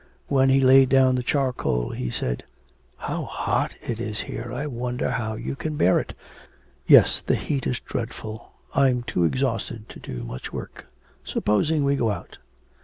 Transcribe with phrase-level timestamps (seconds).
[0.29, 2.43] When he laid down the charcoal, he said:
[2.97, 4.51] 'How hot it is here!
[4.51, 6.17] I wonder how you can bear it.'
[6.87, 8.51] 'Yes, the heat is dreadful.
[8.73, 10.87] I'm too exhausted to do much work.
[11.23, 12.39] Supposing we go out.'